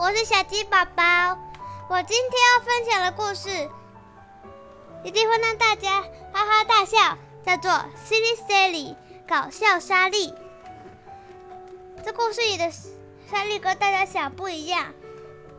[0.00, 1.38] 我是小鸡宝宝。
[1.86, 3.68] 我今天要分享的故事
[5.04, 6.00] 一定会让大家
[6.32, 7.70] 哈哈大笑，叫做
[8.08, 8.94] 《Silly Sally》
[9.28, 10.32] 搞笑莎莉。
[12.02, 12.72] 这故事里的
[13.30, 14.94] 莎莉跟大家想不一样，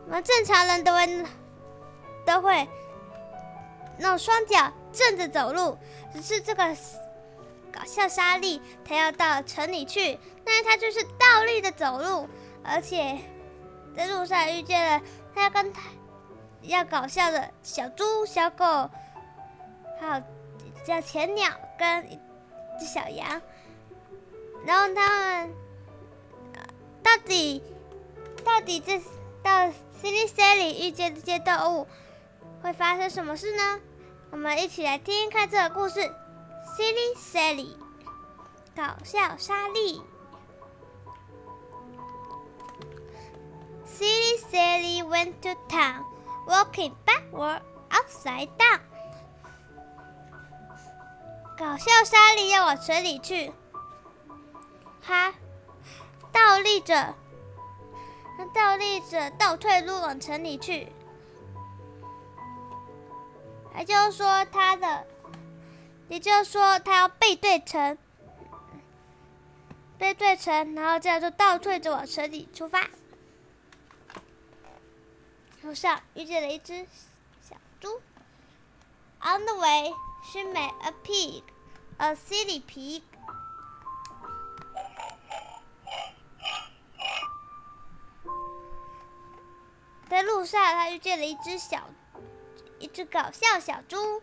[0.06, 1.24] 我们正常人都会
[2.26, 2.68] 都会
[4.00, 5.78] 用双脚正着走路，
[6.12, 6.76] 只是这个
[7.72, 12.28] 搞笑莎莉她要到城里去，但是她就是倒立的走路，
[12.64, 13.20] 而且
[13.96, 15.80] 在路上遇见了他要跟他。
[16.64, 18.88] 要搞笑的小猪、小狗，
[19.98, 20.22] 还有
[20.84, 22.16] 叫前鸟跟一
[22.78, 23.42] 只小羊，
[24.64, 25.52] 然后他们
[27.02, 27.60] 到底
[28.44, 29.02] 到底这
[29.42, 29.66] 到
[30.00, 31.88] Silly Sally 遇见这些动物
[32.62, 33.80] 会发生什么事呢？
[34.30, 36.00] 我们一起来听听看这个故事。
[36.78, 37.74] Silly Sally
[38.76, 40.00] 搞笑沙莉
[43.98, 46.04] ，Silly Sally went to town.
[46.44, 48.80] Walking backward, upside down。
[51.56, 53.52] 搞笑莎莉要往城里去，
[55.00, 55.32] 哈，
[56.32, 57.14] 倒立着，
[58.52, 60.92] 倒立着倒退路往城里去。
[63.78, 65.06] 也就是说，他的，
[66.08, 67.96] 也就是说，他要背对城，
[69.96, 72.88] 背对城，然后这样就倒退着往城里出发。
[75.62, 76.86] 路上遇见了一只
[77.40, 78.00] 小猪。
[79.20, 79.92] On the way,
[80.24, 81.44] she met a pig,
[81.98, 83.02] a silly pig.
[90.08, 91.88] 在路上，她遇见了一只小，
[92.78, 94.22] 一只搞笑小猪。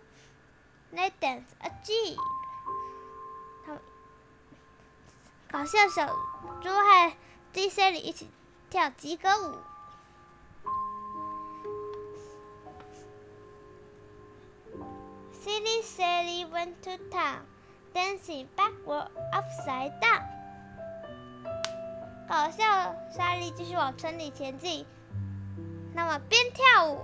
[0.94, 2.18] They dance a jig.
[5.52, 6.06] 搞笑小
[6.62, 7.14] 猪和
[7.54, 8.30] D C 里一起
[8.70, 9.69] 跳吉格舞。
[15.50, 17.42] Silly Sally went to town,
[17.92, 20.22] dancing backward, upside down.
[22.28, 24.86] 搞笑莎莉继续往村里前进，
[25.96, 27.04] 那么边跳舞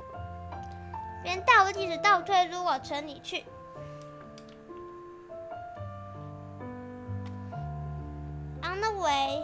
[1.24, 3.44] 边倒立着倒退路往村里去。
[8.62, 9.42] On the way,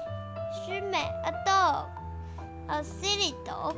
[0.63, 1.87] she met a dog,
[2.67, 3.75] a silly dog.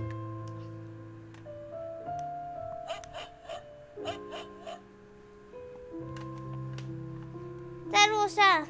[8.24, 8.66] 路上，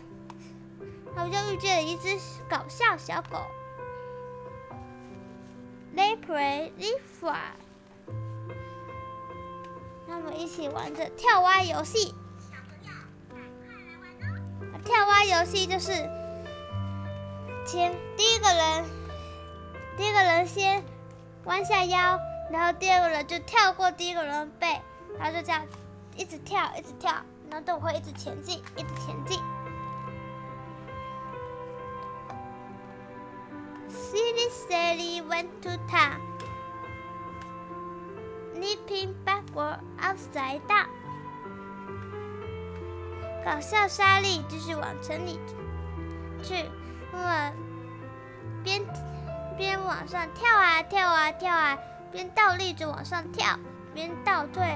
[1.15, 2.19] 他们就遇见了一只
[2.49, 3.37] 搞笑小狗。
[5.95, 7.51] They play, they fly。
[10.07, 12.15] 他们一起玩着跳蛙游戏。
[14.83, 15.91] 跳蛙游戏就是
[17.67, 18.85] 前第一个人，
[19.95, 20.83] 第一个人先
[21.43, 24.81] 弯下腰，然后第二个人就跳过第一个人的背，
[25.19, 25.63] 然后就这样
[26.15, 27.23] 一直跳，一直跳。
[27.53, 29.39] 然后都会一直前进，一直前进。
[33.87, 36.19] Silly Sally went to town,
[38.55, 40.87] leaping backward, upside down。
[43.45, 45.39] 搞笑莎莉继续往城里
[46.41, 46.55] 去，
[47.11, 47.53] 我
[48.63, 48.83] 边
[49.55, 51.77] 边往上跳啊跳啊跳啊，
[52.11, 53.59] 边倒立着往上跳，
[53.93, 54.75] 边倒退，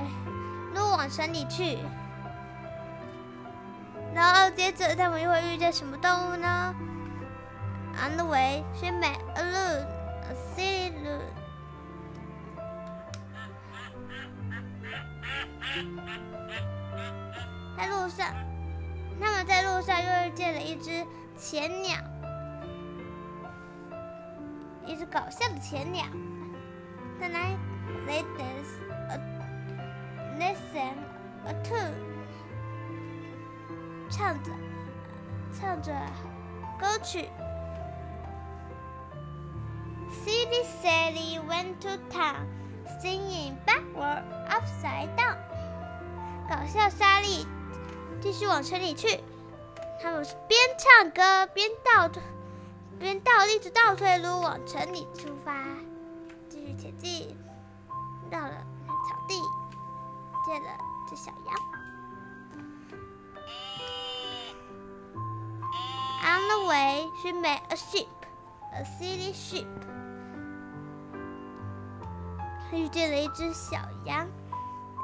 [0.75, 1.79] 路往城里去。
[4.17, 6.73] 然后接着他们又会遇见什么动物呢
[8.03, 9.85] ？On the way, she met a loon,
[10.23, 11.21] a silly loon.
[17.77, 18.33] 在路上，
[19.21, 21.05] 他们在路上又遇见了一只
[21.37, 21.99] 前鸟，
[24.83, 26.03] 一只搞笑的前鸟。
[27.19, 27.55] 再来
[28.07, 29.19] ，they dance a,
[30.39, 30.95] they sang
[31.45, 32.16] a tune.
[34.17, 34.51] 唱着，
[35.53, 35.93] 唱着
[36.79, 37.29] 歌曲。
[40.09, 42.47] Silly Sally went to town,
[42.99, 45.37] singing backward, upside down。
[46.49, 47.45] 搞笑莎莉
[48.19, 49.23] 继续往城里去，
[50.01, 52.23] 他们是边唱歌边倒退
[52.97, 55.63] 边倒立着倒退路往城里出发，
[56.49, 57.37] 继续前进，
[58.31, 59.35] 到了草地，
[60.45, 60.69] 见了
[61.07, 61.76] 只小羊。
[66.37, 68.07] On the way, she met a sheep,
[68.71, 69.65] a silly sheep.
[72.69, 74.27] 她遇见了一只小羊，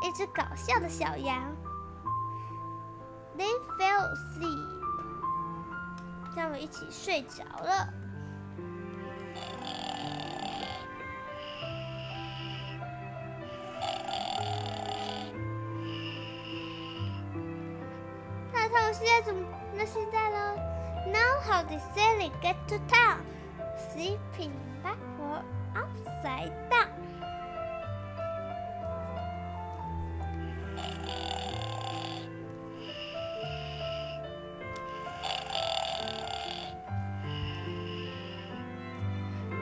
[0.03, 1.41] 一只搞笑的小羊。
[3.35, 3.49] They
[3.79, 4.83] fell asleep.
[6.35, 7.87] 他们一起睡着了。
[18.53, 19.47] 那他们现在怎么？
[19.73, 20.62] 那现在呢？
[21.13, 23.21] ？Now how did Sally get to town?
[23.93, 24.51] Sleeping
[24.81, 25.45] backward,
[25.75, 26.89] upside down.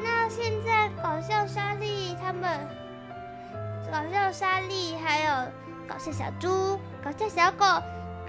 [0.01, 2.65] 那现在搞笑莎莉他们，
[3.91, 5.51] 搞笑莎莉还有
[5.87, 7.65] 搞笑小猪、搞笑小狗、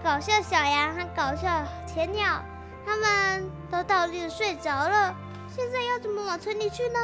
[0.02, 2.42] 搞笑小羊和搞笑前鸟，
[2.84, 5.14] 他们都倒立着睡着了。
[5.48, 6.98] 现在要怎么往村里去呢？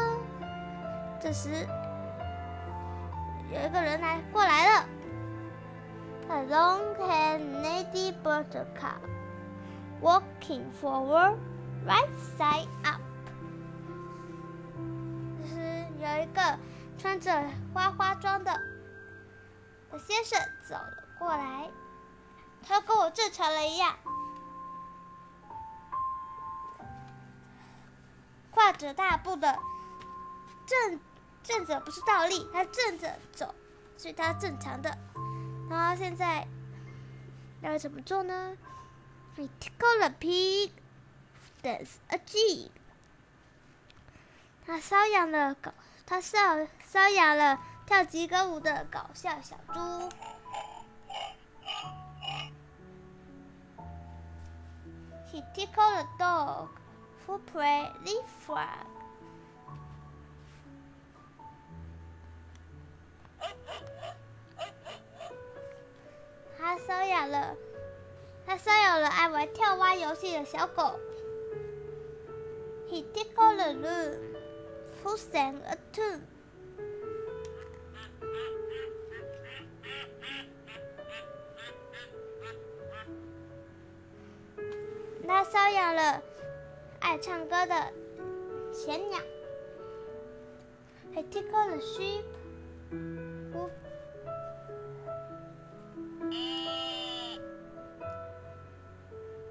[1.20, 1.66] 这时，
[3.52, 4.86] 有一个人来过来了。
[6.30, 9.00] A long-haired lady buttercup
[10.02, 11.36] walking forward,
[11.86, 12.08] right
[12.38, 13.00] side up。
[15.38, 15.56] 就是
[15.98, 16.58] 有一个
[16.98, 17.42] 穿着
[17.72, 18.52] 花花装的
[19.90, 20.38] 的先生
[20.68, 21.70] 走了过来，
[22.62, 23.94] 他跟我正常人一样，
[28.78, 29.58] 着大步的
[30.66, 31.00] 正
[31.42, 33.54] 正着不是倒立，他正着走，
[33.96, 34.96] 所以他正常的。
[35.68, 36.46] 然后现在
[37.60, 38.56] 要怎么做呢
[39.36, 40.70] ？We tickle the pig,
[41.62, 42.70] dance a jig。
[44.64, 45.72] 他搔痒了搞，
[46.06, 50.08] 他搔搔痒了跳吉格舞的搞笑小猪。
[55.30, 56.68] He tickled dog,
[57.28, 58.86] who played leapfrog.
[66.56, 67.54] 他搔痒了，
[68.46, 70.98] 他搔痒了爱玩跳蛙游戏的小狗。
[72.88, 74.18] He tickled the loon,
[75.04, 76.22] who sang a tune.
[85.26, 86.22] 他搔痒了
[87.00, 87.74] 爱唱歌的
[88.72, 89.18] 前鸟。
[91.14, 92.24] He tickled the sheep,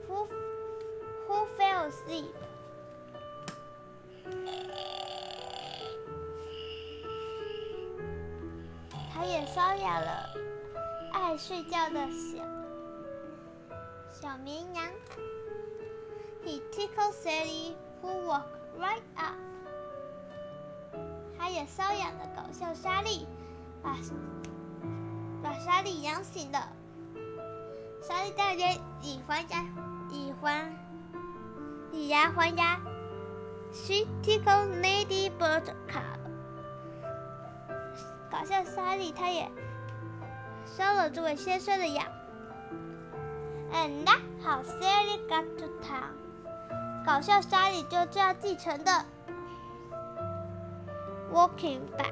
[0.08, 0.28] who
[1.28, 2.34] who fell asleep.
[9.14, 10.30] 他也搔痒了
[11.12, 12.44] 爱睡觉的小
[14.10, 14.86] 小绵羊。
[16.48, 19.36] He tickled Sally, who woke right up.
[21.38, 23.28] 他也搔痒了搞笑莎莉，
[23.84, 23.98] 把
[25.44, 26.70] 把莎莉痒醒了。
[28.02, 29.66] 莎莉大人以还牙
[30.10, 30.74] 以还
[31.92, 32.80] 以牙还牙。
[33.74, 36.18] She tickled Lady Buttercup。
[38.32, 39.52] 搞笑莎莉她也
[40.66, 42.08] 搔了这位先生的痒。
[43.74, 46.27] And that's how Sally got to town。
[47.08, 48.92] 搞笑沙里就这样继承的。
[51.32, 52.12] Walking back,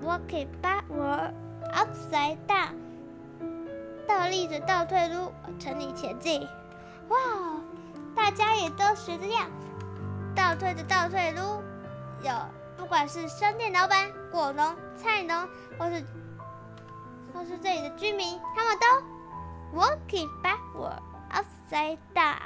[0.00, 1.34] walking backward,
[1.74, 2.72] upside down。
[4.08, 6.40] 倒立着倒退路往城里前进。
[7.08, 7.18] 哇，
[8.16, 9.46] 大家也都学着样，
[10.34, 11.62] 倒退着倒退路。
[12.22, 12.32] 有
[12.78, 15.46] 不管是商店老板、果农、菜农，
[15.78, 16.02] 或是
[17.34, 22.38] 或是这里的居民，他们都 walking backward, upside down。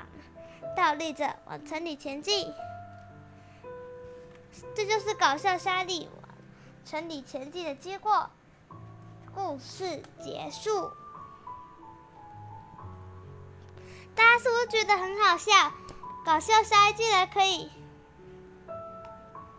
[0.78, 2.54] 倒立着往城里前进，
[4.76, 6.30] 这就是搞笑沙粒往
[6.85, 8.30] 城里前进的结果。
[9.35, 10.92] 故事结束，
[14.14, 15.50] 大家是不是觉得很好笑？
[16.25, 17.73] 搞笑沙竟然可以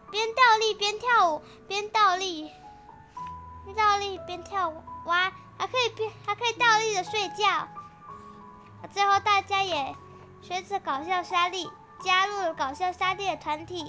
[0.10, 2.50] 边倒立边跳舞，边倒立
[3.66, 4.70] 边倒立边跳
[5.04, 7.68] 蛙，还可以边还可以倒立着睡觉。
[8.94, 9.94] 最后大家也。
[10.42, 11.70] 学着搞笑沙莉，
[12.04, 13.86] 加入了搞笑沙莉的团体。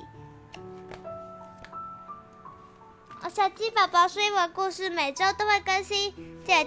[3.33, 6.13] 小鸡宝宝睡完故事每周都会更新，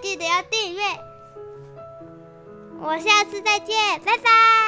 [0.02, 0.82] 记得要订阅。
[2.80, 4.63] 我下次再见，拜拜。